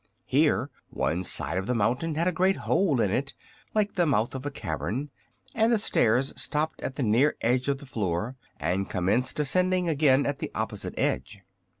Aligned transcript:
Here 0.25 0.71
one 0.89 1.23
side 1.23 1.59
of 1.59 1.67
the 1.67 1.75
mountain 1.75 2.15
had 2.15 2.27
a 2.27 2.31
great 2.31 2.55
hole 2.55 2.99
in 2.99 3.11
it, 3.11 3.35
like 3.75 3.93
the 3.93 4.07
mouth 4.07 4.33
of 4.33 4.47
a 4.47 4.49
cavern, 4.49 5.11
and 5.53 5.71
the 5.71 5.77
stairs 5.77 6.33
stopped 6.35 6.81
at 6.81 6.95
the 6.95 7.03
near 7.03 7.35
edge 7.41 7.67
of 7.67 7.77
the 7.77 7.85
floor 7.85 8.35
and 8.59 8.89
commenced 8.89 9.39
ascending 9.39 9.87
again 9.87 10.25
at 10.25 10.39
the 10.39 10.49
opposite 10.55 10.95
edge. 10.97 11.41